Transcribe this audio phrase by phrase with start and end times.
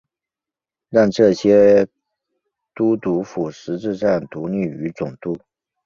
[0.89, 1.85] 让这些
[2.73, 5.37] 都督府实质上独立于总督。